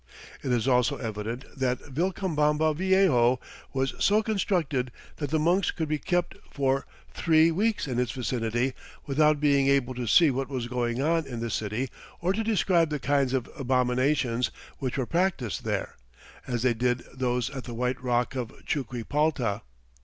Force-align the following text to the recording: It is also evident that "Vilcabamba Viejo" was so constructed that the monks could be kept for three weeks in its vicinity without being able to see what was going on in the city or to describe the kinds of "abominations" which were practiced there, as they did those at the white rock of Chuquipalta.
It 0.41 0.51
is 0.51 0.67
also 0.67 0.97
evident 0.97 1.45
that 1.55 1.79
"Vilcabamba 1.81 2.73
Viejo" 2.75 3.39
was 3.71 3.93
so 3.99 4.23
constructed 4.23 4.89
that 5.17 5.29
the 5.29 5.37
monks 5.37 5.69
could 5.69 5.87
be 5.87 5.99
kept 5.99 6.33
for 6.51 6.87
three 7.13 7.51
weeks 7.51 7.87
in 7.87 7.99
its 7.99 8.11
vicinity 8.11 8.73
without 9.05 9.39
being 9.39 9.67
able 9.67 9.93
to 9.93 10.07
see 10.07 10.31
what 10.31 10.49
was 10.49 10.65
going 10.65 11.03
on 11.03 11.27
in 11.27 11.39
the 11.39 11.51
city 11.51 11.87
or 12.19 12.33
to 12.33 12.43
describe 12.43 12.89
the 12.89 12.97
kinds 12.97 13.31
of 13.31 13.47
"abominations" 13.55 14.49
which 14.79 14.97
were 14.97 15.05
practiced 15.05 15.65
there, 15.65 15.95
as 16.47 16.63
they 16.63 16.73
did 16.73 17.03
those 17.13 17.51
at 17.51 17.65
the 17.65 17.75
white 17.75 18.01
rock 18.03 18.33
of 18.33 18.49
Chuquipalta. 18.65 19.61